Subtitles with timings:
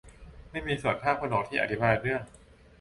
[0.51, 2.21] ไม่มีส่วนภาคผนวกที่อธิบายเรื่อง